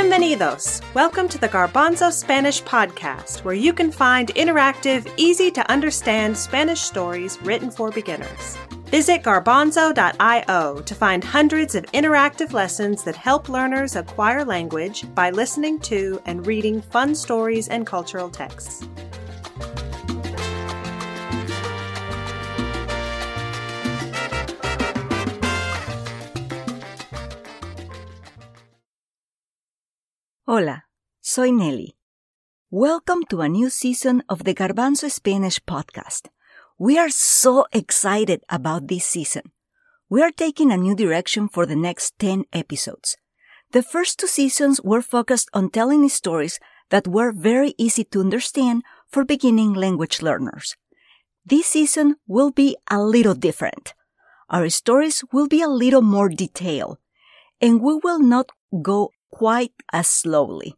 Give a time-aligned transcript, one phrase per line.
[0.00, 0.80] Bienvenidos!
[0.94, 6.80] Welcome to the Garbanzo Spanish podcast, where you can find interactive, easy to understand Spanish
[6.80, 8.56] stories written for beginners.
[8.86, 15.78] Visit garbanzo.io to find hundreds of interactive lessons that help learners acquire language by listening
[15.80, 18.88] to and reading fun stories and cultural texts.
[30.60, 30.84] Hola,
[31.22, 31.96] soy Nelly.
[32.70, 36.28] Welcome to a new season of the Garbanzo Spanish podcast.
[36.78, 39.52] We are so excited about this season.
[40.10, 43.16] We are taking a new direction for the next 10 episodes.
[43.72, 48.82] The first two seasons were focused on telling stories that were very easy to understand
[49.08, 50.76] for beginning language learners.
[51.42, 53.94] This season will be a little different.
[54.50, 56.98] Our stories will be a little more detailed,
[57.62, 58.50] and we will not
[58.82, 60.74] go quite as slowly.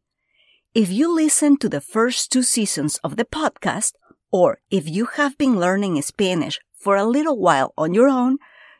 [0.74, 3.92] If you listen to the first two seasons of the podcast,
[4.30, 8.38] or if you have been learning Spanish for a little while on your own,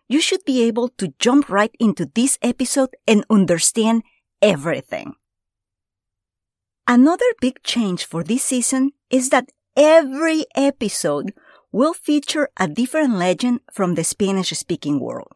[0.09, 4.03] you should be able to jump right into this episode and understand
[4.41, 5.15] everything.
[6.87, 11.33] Another big change for this season is that every episode
[11.71, 15.33] will feature a different legend from the Spanish speaking world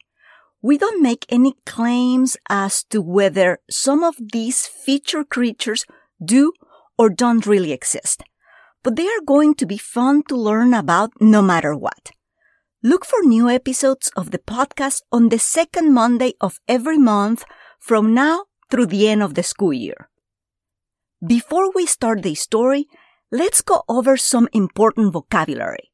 [0.67, 5.84] we don't make any claims as to whether some of these feature creatures
[6.19, 6.53] do
[6.98, 8.25] or don't really exist,
[8.83, 12.11] but they are going to be fun to learn about no matter what.
[12.83, 17.45] Look for new episodes of the podcast on the second Monday of every month
[17.78, 20.08] from now through the end of the school year.
[21.25, 22.89] Before we start the story,
[23.30, 25.92] let's go over some important vocabulary.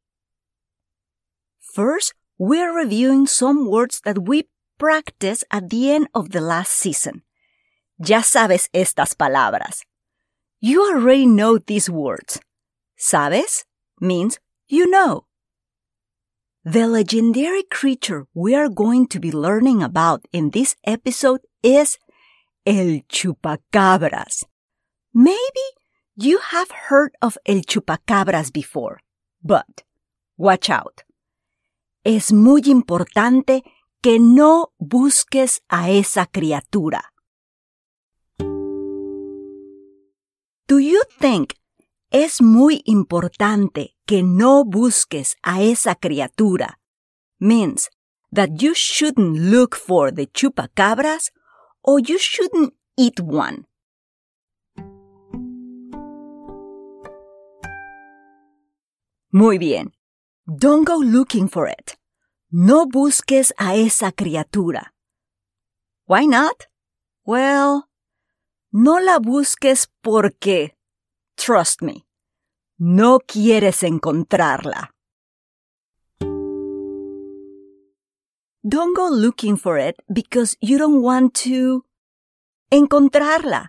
[1.61, 7.23] First, we're reviewing some words that we practice at the end of the last season.
[7.99, 9.85] Ya sabes estas palabras.
[10.61, 12.41] You already know these words.
[12.99, 13.65] Sabes
[14.01, 14.39] means
[14.69, 15.27] you know.
[16.65, 21.99] The legendary creature we are going to be learning about in this episode is
[22.65, 24.45] El Chupacabras.
[25.13, 25.67] Maybe
[26.17, 29.01] you have heard of El Chupacabras before,
[29.43, 29.83] but
[30.37, 31.03] watch out.
[32.05, 33.63] Es muy importante
[34.03, 37.13] que no busques a esa criatura.
[40.67, 41.55] Do you think
[42.11, 46.81] es muy importante que no busques a esa criatura
[47.39, 47.91] means
[48.35, 51.31] that you shouldn't look for the chupacabras
[51.81, 53.67] or you shouldn't eat one?
[59.31, 59.93] Muy bien.
[60.45, 62.02] Don't go looking for it.
[62.55, 64.93] No busques a esa criatura.
[66.07, 66.67] Why not?
[67.25, 67.89] Well,
[68.71, 70.77] no la busques porque,
[71.35, 72.05] trust me,
[72.79, 74.91] no quieres encontrarla.
[78.69, 81.87] Don't go looking for it because you don't want to
[82.71, 83.69] encontrarla.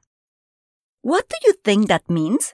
[1.03, 2.53] What do you think that means?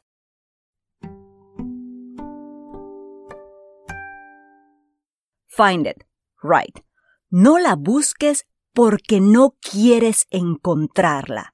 [5.48, 6.04] Find it.
[6.44, 6.84] Right.
[7.32, 11.54] No la busques porque no quieres encontrarla.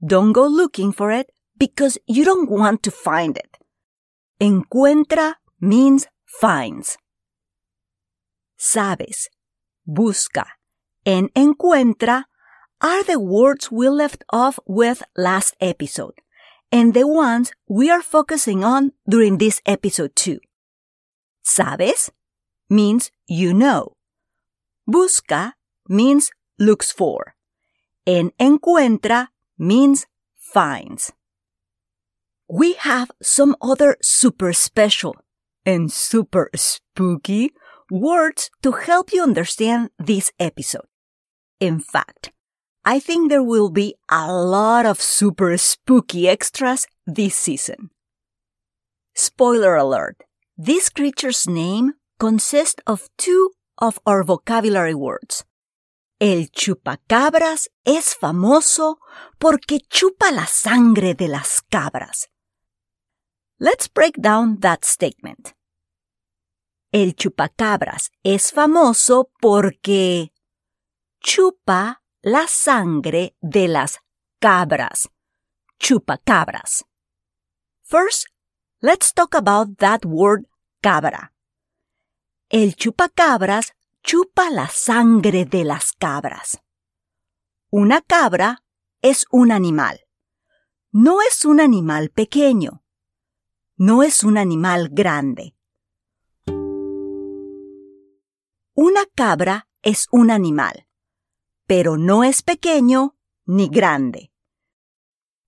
[0.00, 3.58] Don't go looking for it because you don't want to find it.
[4.40, 6.96] Encuentra means finds.
[8.56, 9.28] Sabes,
[9.86, 10.44] busca,
[11.04, 12.24] and encuentra
[12.80, 16.14] are the words we left off with last episode,
[16.70, 20.38] and the ones we are focusing on during this episode too.
[21.44, 22.10] Sabes
[22.70, 23.97] means you know.
[24.88, 25.52] Busca
[25.88, 27.34] means looks for,
[28.06, 29.28] and encuentra
[29.58, 30.06] means
[30.36, 31.12] finds.
[32.48, 35.14] We have some other super special
[35.66, 37.50] and super spooky
[37.90, 40.86] words to help you understand this episode.
[41.60, 42.32] In fact,
[42.84, 47.90] I think there will be a lot of super spooky extras this season.
[49.14, 50.22] Spoiler alert.
[50.56, 55.44] This creature's name consists of two of our vocabulary words.
[56.20, 58.98] El chupacabras es famoso
[59.38, 62.28] porque chupa la sangre de las cabras.
[63.60, 65.54] Let's break down that statement.
[66.92, 70.32] El chupacabras es famoso porque
[71.20, 73.98] chupa la sangre de las
[74.40, 75.08] cabras.
[75.78, 76.84] Chupacabras.
[77.84, 78.26] First,
[78.80, 80.46] let's talk about that word
[80.82, 81.30] cabra.
[82.50, 86.62] El chupacabras chupa la sangre de las cabras.
[87.70, 88.64] Una cabra
[89.02, 90.00] es un animal.
[90.90, 92.82] no es un animal pequeño.
[93.76, 95.54] No es un animal grande.
[98.74, 100.86] Una cabra es un animal,
[101.66, 103.14] pero no es pequeño
[103.44, 104.32] ni grande.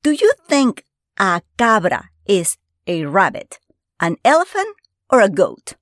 [0.02, 0.84] Do you think
[1.16, 3.58] a cabra is a rabbit,
[3.98, 4.76] an elephant,
[5.08, 5.79] or a goat?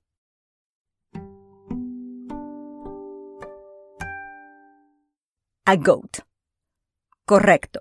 [5.69, 6.21] A goat.
[7.27, 7.79] Correcto.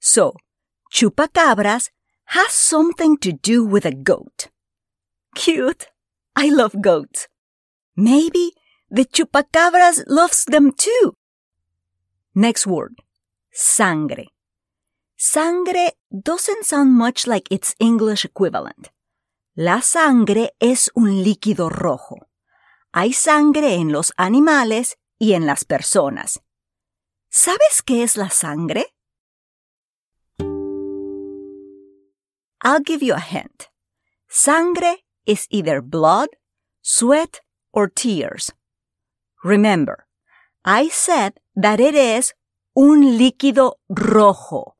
[0.00, 0.34] So,
[0.90, 1.90] chupacabras
[2.24, 4.48] has something to do with a goat.
[5.36, 5.86] Cute.
[6.34, 7.28] I love goats.
[7.94, 8.54] Maybe
[8.90, 11.14] the chupacabras loves them too.
[12.34, 12.96] Next word.
[13.52, 14.26] Sangre.
[15.16, 18.90] Sangre doesn't sound much like its English equivalent.
[19.54, 22.16] La sangre es un líquido rojo.
[22.92, 26.40] Hay sangre en los animales y en las personas.
[27.36, 28.94] ¿Sabes qué es la sangre?
[32.62, 33.70] I'll give you a hint.
[34.28, 36.28] Sangre is either blood,
[36.80, 37.40] sweat,
[37.72, 38.52] or tears.
[39.42, 40.06] Remember,
[40.64, 42.34] I said that it is
[42.76, 44.76] un líquido rojo.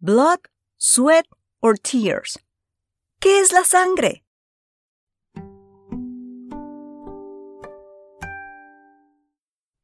[0.00, 0.40] Blood,
[0.76, 1.26] sweat,
[1.62, 2.36] or tears.
[3.20, 4.24] ¿Qué es la sangre?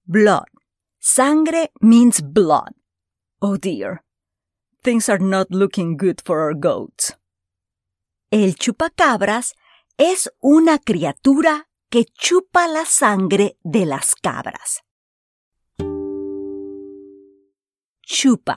[0.05, 0.56] Blood.
[1.08, 2.73] Sangre means blood.
[3.41, 4.03] Oh dear.
[4.82, 7.14] Things are not looking good for our goats.
[8.32, 9.55] El chupacabras
[9.97, 14.82] es una criatura que chupa la sangre de las cabras.
[18.05, 18.56] Chupa.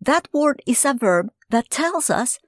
[0.00, 2.38] That word is a verb that tells us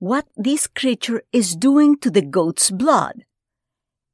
[0.00, 3.24] what this creature is doing to the goat's blood.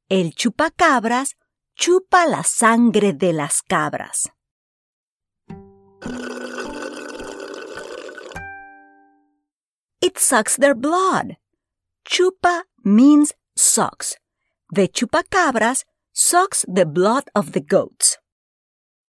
[0.09, 1.35] El chupacabras
[1.75, 4.31] chupa la sangre de las cabras.
[10.01, 11.37] It sucks their blood.
[12.05, 14.15] Chupa means sucks.
[14.71, 15.83] The chupacabras
[16.13, 18.19] sucks the blood of the goats.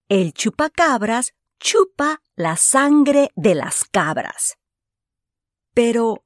[0.09, 4.57] El chupacabras chupa la sangre de las cabras.
[5.73, 6.23] Pero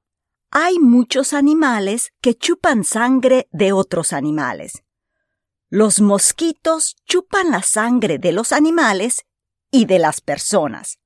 [0.52, 4.84] hay muchos animales que chupan sangre de otros animales.
[5.72, 9.28] Los mosquitos chupan la sangre de los animales
[9.70, 11.00] y de las personas.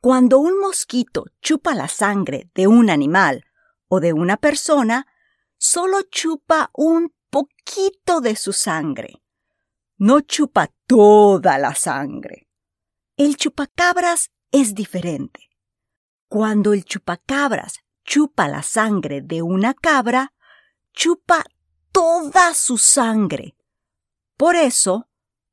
[0.00, 3.44] Cuando un mosquito chupa la sangre de un animal
[3.88, 5.06] o de una persona,
[5.58, 9.22] solo chupa un poquito de su sangre.
[9.98, 12.48] No chupa toda la sangre.
[13.18, 15.50] El chupacabras es diferente.
[16.28, 20.32] Cuando el chupacabras chupa la sangre de una cabra,
[20.94, 21.44] chupa
[21.92, 23.54] toda su sangre.
[24.36, 25.08] Por eso,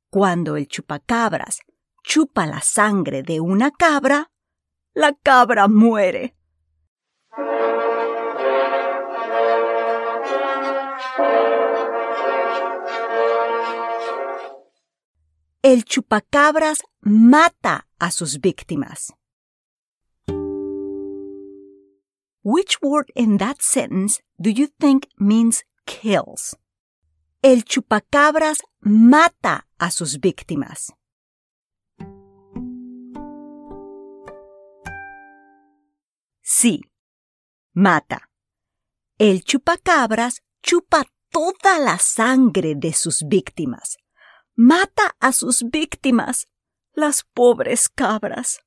[0.09, 1.59] cuando el chupacabras
[2.03, 4.31] chupa la sangre de una cabra,
[4.93, 6.35] la cabra muere.
[15.61, 19.13] El chupacabras mata a sus víctimas.
[22.43, 26.57] Which word in that sentence do you think means kills?
[27.43, 30.93] El chupacabras mata a sus víctimas.
[36.41, 36.81] Sí,
[37.73, 38.29] mata.
[39.17, 43.97] El chupacabras chupa toda la sangre de sus víctimas.
[44.55, 46.47] Mata a sus víctimas,
[46.93, 48.61] las pobres cabras.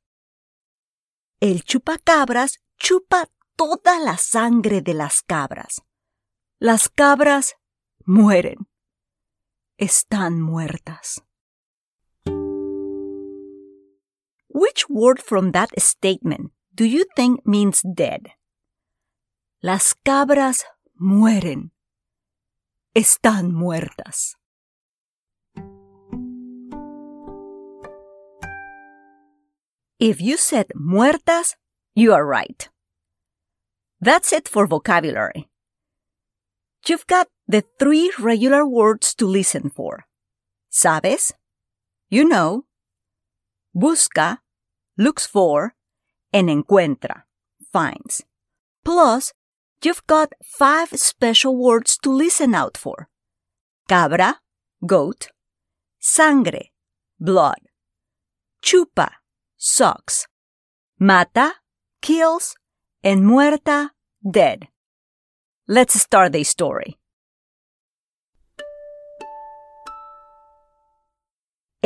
[1.40, 5.82] El chupacabras chupa toda la sangre de las cabras.
[6.58, 7.56] Las cabras
[8.06, 8.68] mueren.
[9.78, 11.20] Están muertas.
[14.48, 18.28] Which word from that statement do you think means dead?
[19.64, 20.62] Las cabras
[21.00, 21.72] mueren.
[22.94, 24.36] Están muertas.
[29.98, 31.56] If you said muertas,
[31.96, 32.68] you are right.
[34.00, 35.48] That's it for vocabulary.
[36.86, 40.06] You've got the three regular words to listen for.
[40.70, 41.32] Sabes?
[42.08, 42.64] You know.
[43.76, 44.38] Busca,
[44.96, 45.74] looks for,
[46.32, 47.22] and encuentra,
[47.72, 48.22] finds.
[48.84, 49.32] Plus,
[49.82, 53.08] you've got five special words to listen out for.
[53.88, 54.40] Cabra,
[54.86, 55.28] goat.
[56.00, 56.70] Sangre,
[57.18, 57.60] blood.
[58.62, 59.10] Chupa,
[59.56, 60.26] sucks.
[60.98, 61.54] Mata,
[62.00, 62.56] kills.
[63.02, 63.90] And muerta,
[64.28, 64.68] dead.
[65.68, 66.96] Let's start the story.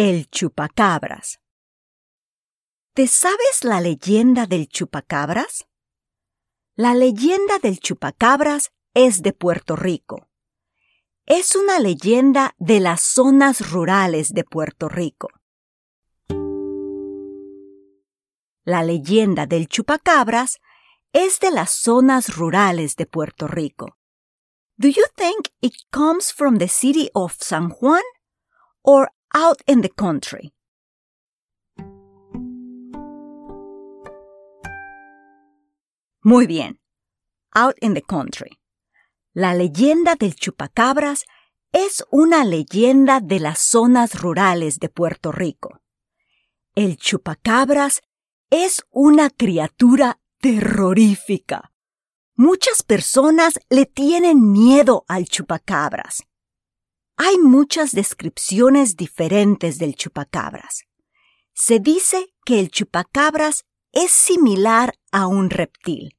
[0.01, 1.41] El chupacabras.
[2.95, 5.67] ¿Te sabes la leyenda del chupacabras?
[6.77, 10.29] La leyenda del chupacabras es de Puerto Rico.
[11.27, 15.31] Es una leyenda de las zonas rurales de Puerto Rico.
[18.63, 20.61] La leyenda del chupacabras
[21.13, 23.97] es de las zonas rurales de Puerto Rico.
[24.77, 28.05] Do you think it comes from the city of San Juan
[28.83, 30.53] or out in the country?
[36.23, 36.79] Muy bien.
[37.55, 38.59] Out in the country.
[39.33, 41.25] La leyenda del chupacabras
[41.73, 45.81] es una leyenda de las zonas rurales de Puerto Rico.
[46.75, 48.03] El chupacabras
[48.51, 51.73] es una criatura terrorífica.
[52.37, 56.28] Muchas personas le tienen miedo al chupacabras.
[57.21, 60.85] Hay muchas descripciones diferentes del chupacabras.
[61.53, 66.17] Se dice que el chupacabras es similar a un reptil.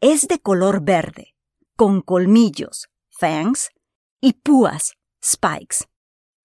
[0.00, 1.34] Es de color verde,
[1.74, 3.70] con colmillos, fangs,
[4.20, 4.94] y púas,
[5.24, 5.88] spikes.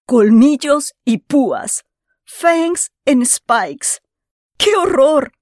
[0.08, 1.86] Colmillos y púas,
[2.26, 4.02] fangs and spikes.
[4.58, 5.34] ¡Qué horror!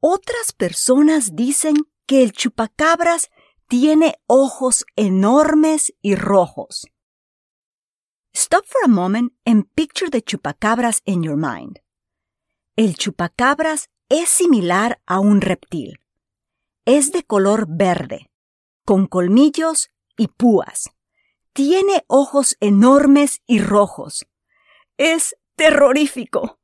[0.00, 3.30] Otras personas dicen que el chupacabras
[3.70, 6.88] tiene ojos enormes y rojos.
[8.34, 11.78] Stop for a moment and picture the chupacabras in your mind.
[12.74, 16.00] El chupacabras es similar a un reptil.
[16.84, 18.32] Es de color verde,
[18.84, 20.90] con colmillos y púas.
[21.52, 24.26] Tiene ojos enormes y rojos.
[24.96, 26.58] Es terrorífico.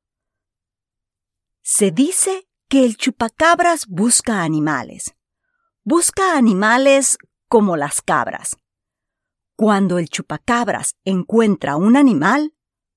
[1.63, 5.16] Se dice que el chupacabras busca animales.
[5.89, 7.17] Busca animales
[7.49, 8.57] como las cabras.
[9.55, 12.57] Cuando el chupacabras encuentra un animal,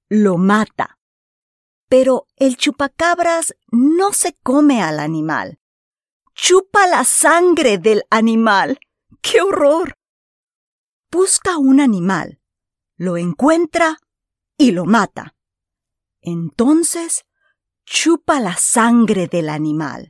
[0.09, 0.97] lo mata.
[1.87, 5.59] Pero el chupacabras no se come al animal.
[6.33, 8.79] Chupa la sangre del animal.
[9.21, 9.93] ¡Qué horror!
[11.11, 12.41] Busca un animal,
[12.97, 13.99] lo encuentra
[14.57, 15.35] y lo mata.
[16.21, 17.23] Entonces
[17.85, 20.09] chupa la sangre del animal.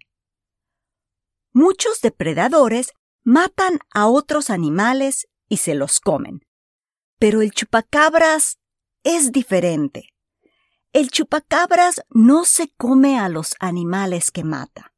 [1.51, 6.45] Muchos depredadores matan a otros animales y se los comen.
[7.17, 8.59] Pero el chupacabras
[9.03, 10.13] es diferente.
[10.93, 14.93] El chupacabras no se come a los animales que mata.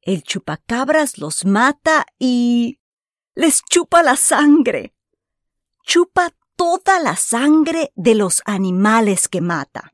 [0.00, 2.80] El chupacabras los mata y
[3.34, 4.94] les chupa la sangre.
[5.82, 9.93] Chupa toda la sangre de los animales que mata.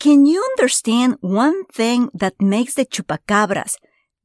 [0.00, 3.76] Can you understand one thing that makes the chupacabras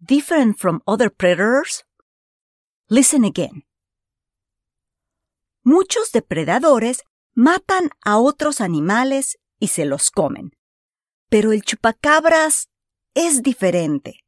[0.02, 1.84] different from other predators?
[2.90, 3.66] Listen again.
[5.66, 7.04] Muchos depredadores
[7.36, 10.52] matan a otros animales y se los comen.
[11.28, 12.70] Pero el chupacabras
[13.14, 14.24] es diferente.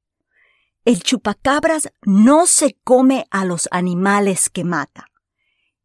[0.84, 5.08] El chupacabras no se come a los animales que mata.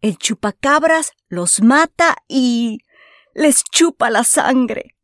[0.00, 2.80] El chupacabras los mata y
[3.32, 4.96] les chupa la sangre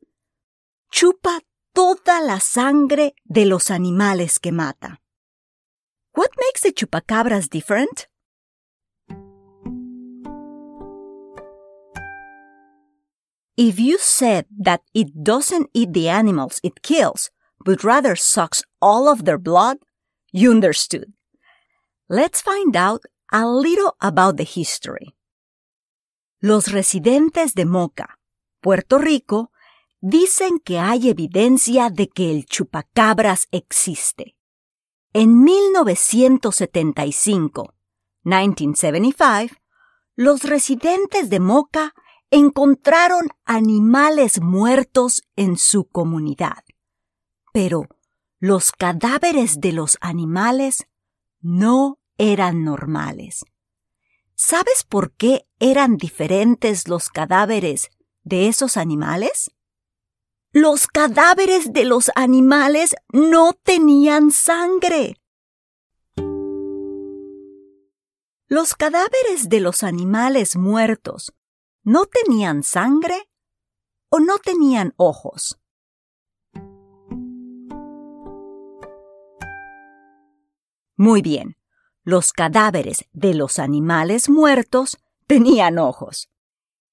[0.91, 1.41] chupa
[1.73, 5.01] toda la sangre de los animales que mata.
[6.15, 8.09] What makes the chupacabras different?
[13.57, 17.31] If you said that it doesn't eat the animals it kills,
[17.65, 19.79] but rather sucks all of their blood,
[20.33, 21.13] you understood.
[22.09, 23.03] Let's find out
[23.33, 25.15] a little about the history.
[26.41, 28.19] Los residentes de Moca,
[28.63, 29.51] Puerto Rico,
[30.01, 34.37] dicen que hay evidencia de que el chupacabras existe.
[35.13, 37.75] En 1975,
[38.25, 39.57] 1975,
[40.15, 41.95] los residentes de Moca
[42.31, 46.65] encontraron animales muertos en su comunidad.
[47.53, 47.89] Pero
[48.39, 50.87] los cadáveres de los animales
[51.41, 53.45] no eran normales.
[54.35, 57.91] ¿Sabes por qué eran diferentes los cadáveres
[58.23, 59.51] de esos animales?
[60.55, 65.21] Los cadáveres de los animales no tenían sangre.
[68.47, 71.35] Los cadáveres de los animales muertos
[71.83, 73.29] no tenían sangre
[74.09, 75.61] o no tenían ojos.
[80.97, 81.59] Muy bien,
[82.05, 86.31] los cadáveres de los animales muertos tenían ojos.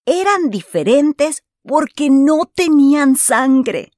[0.06, 3.92] Eran diferentes porque no tenían sangre.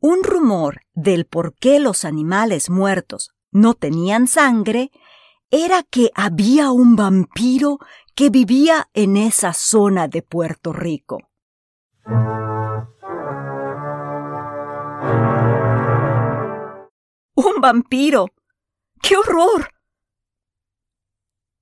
[0.00, 4.90] Un rumor del por qué los animales muertos no tenían sangre
[5.50, 7.78] era que había un vampiro
[8.14, 11.30] que vivía en esa zona de Puerto Rico.
[17.34, 18.26] ¡Un vampiro!
[19.00, 19.70] ¡Qué horror!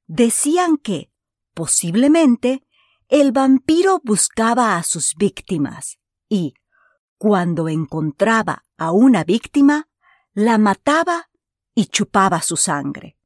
[0.07, 1.11] Decían que,
[1.55, 2.64] posiblemente,
[3.09, 6.55] el vampiro buscaba a sus víctimas y,
[7.19, 9.89] cuando encontraba a una víctima,
[10.33, 11.31] la mataba
[11.75, 13.17] y chupaba su sangre.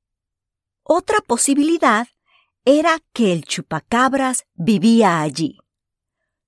[0.83, 2.09] Otra posibilidad
[2.65, 5.59] era que el chupacabras vivía allí.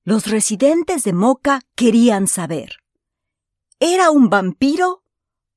[0.03, 2.77] Los residentes de Moca querían saber,
[3.79, 5.05] ¿era un vampiro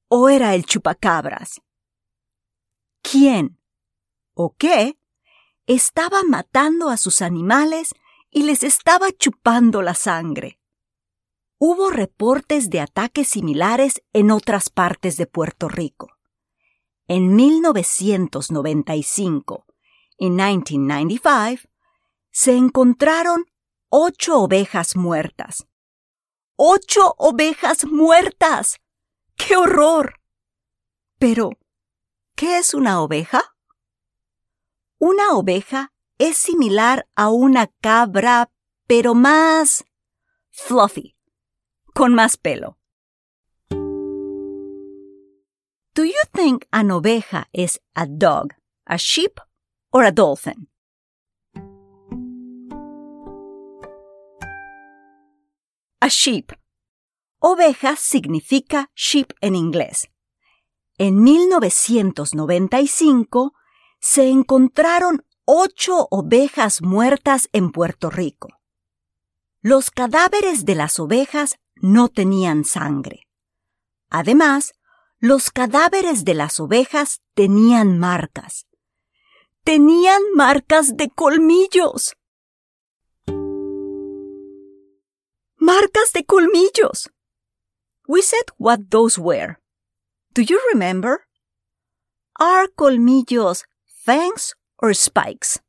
[0.08, 1.62] o era el chupacabras?
[3.02, 3.60] ¿Quién
[4.34, 4.98] o qué
[5.68, 7.94] estaba matando a sus animales
[8.30, 10.60] y les estaba chupando la sangre?
[11.58, 16.10] Hubo reportes de ataques similares en otras partes de Puerto Rico.
[17.08, 19.66] En 1995
[20.18, 21.70] y 1995
[22.32, 23.46] se encontraron
[23.90, 25.68] ocho ovejas muertas.
[26.56, 28.80] ¡Ocho ovejas muertas!
[29.36, 30.20] ¡Qué horror!
[31.20, 31.52] Pero,
[32.36, 33.53] ¿qué es una oveja?
[35.06, 38.50] Una oveja es similar a una cabra,
[38.88, 39.84] pero más
[40.50, 41.18] fluffy,
[41.94, 42.78] con más pelo.
[45.94, 48.54] Do you think an oveja is a dog,
[48.86, 49.42] a sheep,
[49.92, 50.70] or a dolphin?
[56.00, 56.54] A sheep.
[57.40, 60.10] Oveja significa sheep en inglés.
[60.98, 63.54] En 1995
[64.04, 68.50] se encontraron ocho ovejas muertas en Puerto Rico.
[69.62, 73.30] Los cadáveres de las ovejas no tenían sangre.
[74.10, 74.74] Además,
[75.20, 78.68] los cadáveres de las ovejas tenían marcas.
[79.64, 82.18] Tenían marcas de colmillos.
[85.56, 87.10] Marcas de colmillos.
[88.06, 89.60] We said what those were.
[90.34, 91.22] Do you remember?
[92.38, 93.64] Are colmillos
[94.06, 95.62] fangs or spikes?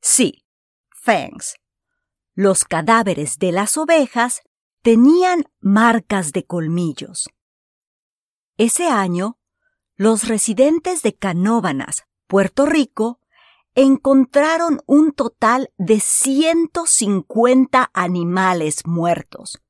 [0.00, 0.46] Sí,
[0.94, 1.56] fangs.
[2.34, 4.40] Los cadáveres de las ovejas
[4.82, 7.28] tenían marcas de colmillos.
[8.56, 9.38] Ese año,
[9.96, 13.20] los residentes de Canóvanas, Puerto Rico,
[13.74, 19.62] encontraron un total de 150 animales muertos.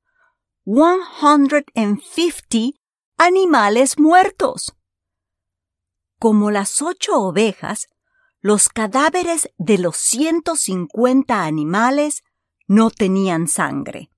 [0.64, 2.77] 150
[3.18, 4.76] animales muertos.
[6.20, 7.88] Como las ocho ovejas,
[8.40, 12.22] los cadáveres de los 150 animales
[12.68, 14.10] no tenían sangre.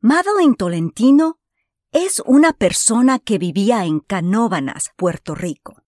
[0.00, 1.38] Madeline Tolentino
[1.92, 5.82] es una persona que vivía en Canóvanas, Puerto Rico.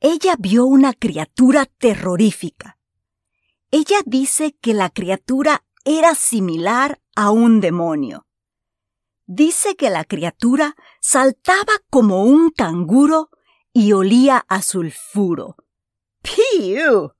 [0.00, 2.78] Ella vio una criatura terrorífica.
[3.70, 8.26] Ella dice que la criatura era similar a un demonio.
[9.30, 10.74] Dice que la criatura
[11.10, 13.30] saltaba como un canguro
[13.72, 15.56] y olía a sulfuro.
[16.20, 17.14] ¡Piu!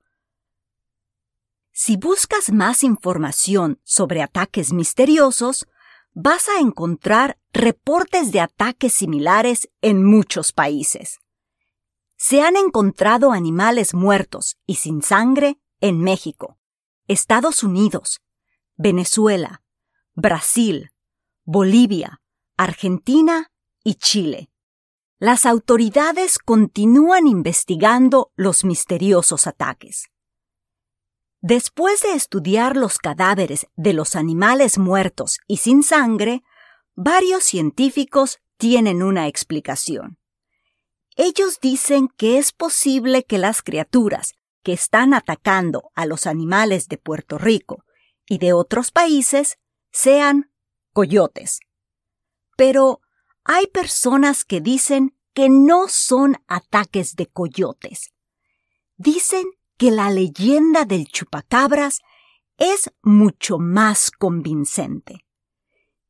[1.71, 5.65] Si buscas más información sobre ataques misteriosos,
[6.13, 11.17] vas a encontrar reportes de ataques similares en muchos países.
[12.15, 16.59] Se han encontrado animales muertos y sin sangre en México,
[17.07, 18.21] Estados Unidos,
[18.75, 19.63] Venezuela,
[20.13, 20.91] Brasil,
[21.43, 22.21] Bolivia,
[22.55, 23.48] Argentina
[23.83, 24.49] y Chile.
[25.19, 30.09] Las autoridades continúan investigando los misteriosos ataques.
[31.41, 36.43] Después de estudiar los cadáveres de los animales muertos y sin sangre,
[36.95, 40.17] varios científicos tienen una explicación.
[41.15, 46.97] Ellos dicen que es posible que las criaturas que están atacando a los animales de
[46.97, 47.83] Puerto Rico
[48.25, 49.57] y de otros países
[49.91, 50.51] sean
[50.93, 51.59] coyotes.
[52.57, 53.01] Pero
[53.51, 58.13] hay personas que dicen que no son ataques de coyotes.
[58.95, 59.43] Dicen
[59.75, 62.01] que la leyenda del chupacabras
[62.57, 65.25] es mucho más convincente.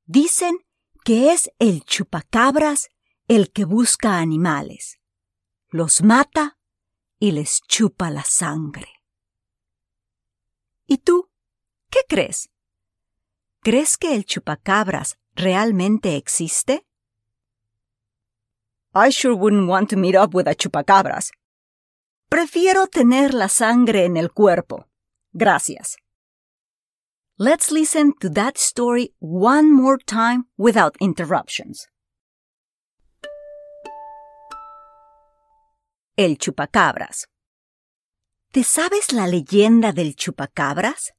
[0.04, 0.66] Dicen
[1.06, 2.90] que es el chupacabras
[3.30, 5.00] el que busca animales,
[5.70, 6.58] los mata
[7.20, 8.90] y les chupa la sangre.
[10.88, 11.32] ¿Y tú?
[11.90, 12.50] ¿Qué crees?
[13.62, 16.86] ¿Crees que el chupacabras realmente existe?
[18.94, 21.32] I sure wouldn't want to meet up with a chupacabras,
[22.30, 24.86] Prefiero tener la sangre en el cuerpo.
[25.34, 25.98] Gracias.
[27.40, 31.88] Let's listen to that story one more time without interruptions.
[36.16, 37.28] El chupacabras.
[38.52, 41.14] ¿Te sabes la leyenda del chupacabras?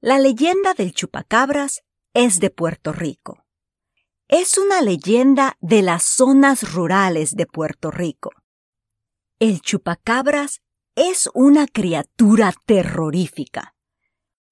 [0.00, 3.44] La leyenda del chupacabras es de Puerto Rico.
[4.30, 8.30] Es una leyenda de las zonas rurales de Puerto Rico.
[9.38, 10.60] El chupacabras
[10.94, 13.74] es una criatura terrorífica.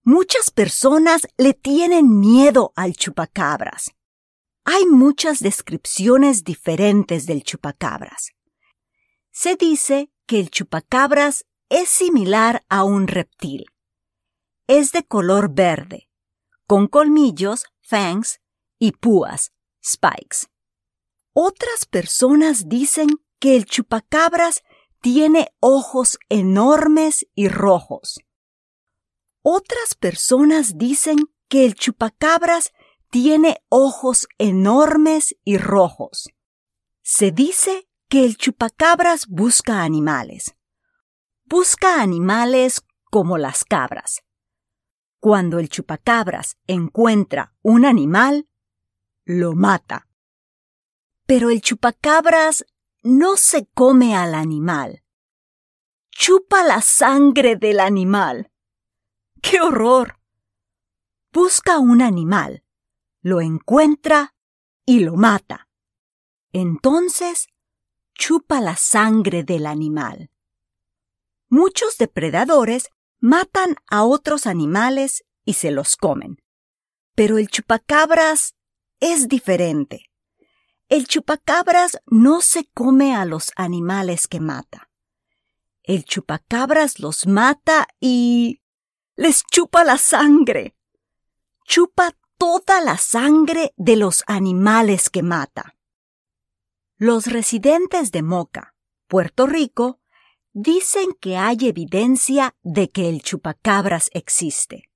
[0.03, 3.91] Muchas personas le tienen miedo al chupacabras.
[4.65, 8.31] Hay muchas descripciones diferentes del chupacabras.
[9.31, 13.67] Se dice que el chupacabras es similar a un reptil.
[14.69, 16.09] Es de color verde,
[16.67, 18.41] con colmillos, fangs
[18.79, 19.53] y púas,
[19.87, 20.49] spikes.
[21.33, 24.63] Otras personas dicen que el chupacabras
[25.01, 28.21] tiene ojos enormes y rojos.
[29.43, 32.73] Otras personas dicen que el chupacabras
[33.11, 36.31] tiene ojos enormes y rojos.
[37.03, 40.57] Se dice que el chupacabras busca animales.
[41.45, 44.23] Busca animales como las cabras.
[45.21, 48.49] Cuando el chupacabras encuentra un animal,
[49.27, 50.09] lo mata.
[51.27, 52.65] Pero el chupacabras
[53.03, 55.03] no se come al animal.
[56.11, 58.51] Chupa la sangre del animal.
[59.43, 60.19] ¡Qué horror!
[61.33, 62.65] Busca un animal,
[63.21, 64.35] lo encuentra
[64.87, 65.69] y lo mata.
[66.53, 67.49] Entonces,
[68.15, 70.31] chupa la sangre del animal.
[71.49, 76.43] Muchos depredadores matan a otros animales y se los comen.
[77.15, 78.56] Pero el chupacabras
[79.01, 80.11] es diferente.
[80.89, 84.91] El chupacabras no se come a los animales que mata.
[85.83, 88.63] El chupacabras los mata y
[89.17, 90.77] les chupa la sangre.
[91.65, 95.77] Chupa toda la sangre de los animales que mata.
[96.97, 98.75] Los residentes de Moca,
[99.09, 100.01] Puerto Rico,
[100.53, 104.89] dicen que hay evidencia de que el chupacabras existe.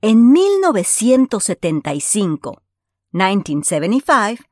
[0.00, 2.62] En 1975,
[3.16, 4.44] 1975,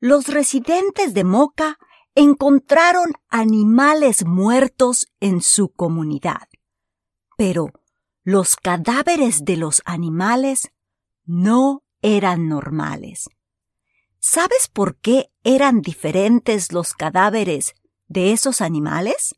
[0.00, 1.78] los residentes de Moca
[2.14, 6.48] encontraron animales muertos en su comunidad.
[7.36, 7.70] Pero
[8.22, 10.70] los cadáveres de los animales
[11.24, 13.30] no eran normales.
[14.18, 17.74] ¿Sabes por qué eran diferentes los cadáveres
[18.08, 19.34] de esos animales?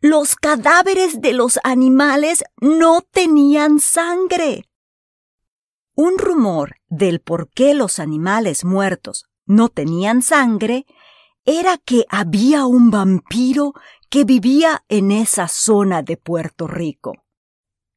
[0.00, 4.64] Los cadáveres de los animales no tenían sangre.
[5.98, 10.84] Un rumor del por qué los animales muertos no tenían sangre
[11.46, 13.72] era que había un vampiro
[14.10, 17.14] que vivía en esa zona de Puerto Rico.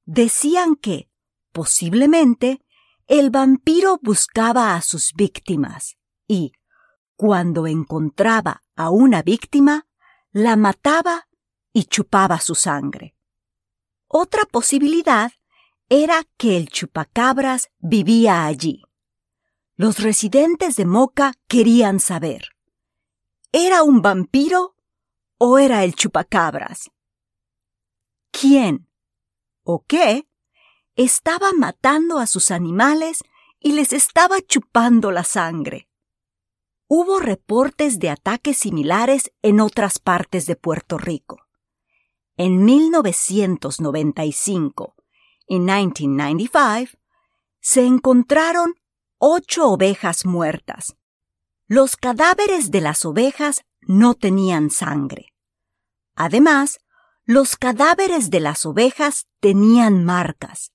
[0.06, 1.10] Decían que,
[1.52, 2.62] posiblemente,
[3.08, 6.54] el vampiro buscaba a sus víctimas y,
[7.18, 9.88] cuando encontraba a una víctima,
[10.32, 11.28] la mataba
[11.74, 13.18] y chupaba su sangre.
[14.08, 15.34] Otra posibilidad
[15.90, 18.84] era que el chupacabras vivía allí.
[19.76, 22.50] Los residentes de Moca querían saber,
[23.52, 24.76] ¿era un vampiro
[25.40, 26.92] o era el chupacabras?
[28.30, 28.88] ¿Quién
[29.64, 30.28] o qué
[30.96, 33.24] estaba matando a sus animales
[33.60, 35.90] y les estaba chupando la sangre?
[36.88, 41.48] Hubo reportes de ataques similares en otras partes de Puerto Rico.
[42.38, 44.94] En 1995
[45.50, 46.98] y 1995
[47.60, 48.76] se encontraron
[49.18, 50.96] ocho ovejas muertas.
[51.68, 55.34] Los cadáveres de las ovejas no tenían sangre.
[56.16, 56.80] Además,
[57.26, 60.72] los cadáveres de las ovejas tenían marcas.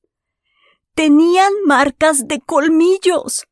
[0.94, 3.46] Tenían marcas de colmillos.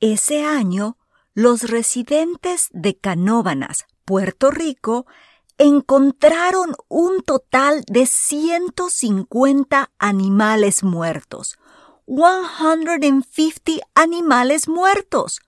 [0.00, 0.98] Ese año,
[1.34, 5.06] los residentes de Canóbanas, Puerto Rico,
[5.62, 11.56] encontraron un total de 150 animales muertos.
[12.04, 15.40] 150 animales muertos.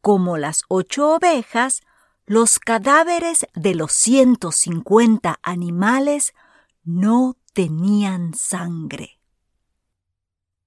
[0.00, 1.82] Como las ocho ovejas,
[2.26, 6.34] los cadáveres de los 150 animales
[6.82, 9.20] no tenían sangre.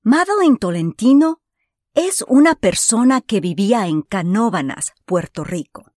[0.03, 1.41] Madeline Tolentino
[1.95, 5.92] es una persona que vivía en Canóbanas, Puerto Rico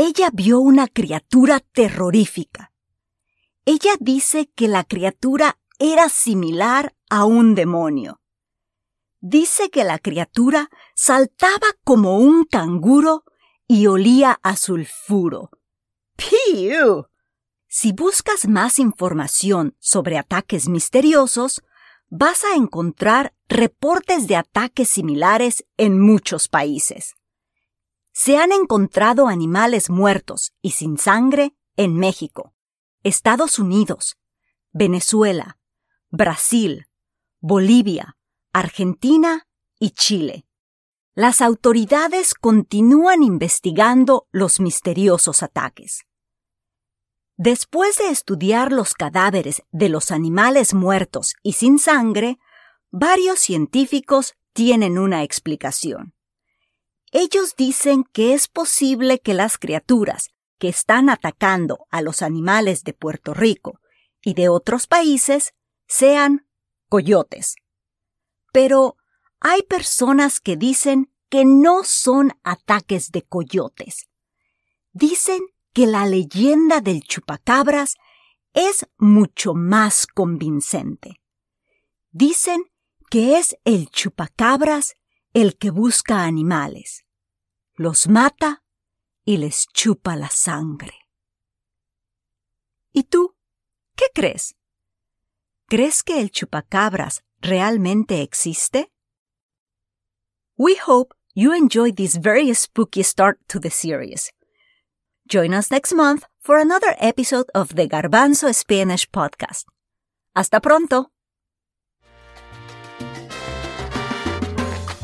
[0.00, 2.72] ella vio una criatura terrorífica.
[3.66, 8.18] Ella dice que la criatura era similar a un demonio.
[9.20, 13.24] Dice que la criatura saltaba como un canguro
[13.66, 15.50] y olía a sulfuro.
[16.16, 17.04] ¡Piu!
[17.68, 21.62] Si buscas más información sobre ataques misteriosos,
[22.08, 27.16] vas a encontrar reportes de ataques similares en muchos países
[28.22, 32.52] se han encontrado animales muertos y sin sangre en México,
[33.02, 34.18] Estados Unidos,
[34.72, 35.56] Venezuela,
[36.10, 36.86] Brasil,
[37.40, 38.18] Bolivia,
[38.52, 40.44] Argentina y Chile.
[41.14, 46.02] Las autoridades continúan investigando los misteriosos ataques.
[47.38, 52.38] Después de estudiar los cadáveres de los animales muertos y sin sangre,
[52.90, 56.12] varios científicos tienen una explicación.
[57.12, 62.92] Ellos dicen que es posible que las criaturas que están atacando a los animales de
[62.92, 63.80] Puerto Rico
[64.22, 65.54] y de otros países
[65.86, 66.46] sean
[66.88, 67.56] coyotes.
[68.52, 68.96] Pero
[69.40, 74.08] hay personas que dicen que no son ataques de coyotes.
[74.92, 75.40] Dicen
[75.72, 77.94] que la leyenda del chupacabras
[78.52, 81.20] es mucho más convincente.
[82.10, 82.64] Dicen
[83.08, 84.94] que es el chupacabras
[85.32, 87.04] el que busca animales,
[87.74, 88.62] los mata
[89.24, 90.94] y les chupa la sangre.
[92.92, 93.36] ¿Y tú?
[93.94, 94.56] ¿Qué crees?
[95.68, 98.90] ¿Crees que el chupacabras realmente existe?
[100.56, 104.32] We hope you enjoyed this very spooky start to the series.
[105.28, 109.66] Join us next month for another episode of the Garbanzo Spanish podcast.
[110.34, 111.12] Hasta pronto!